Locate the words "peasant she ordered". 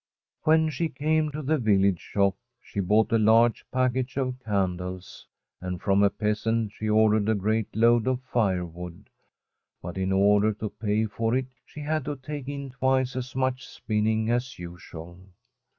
6.09-7.29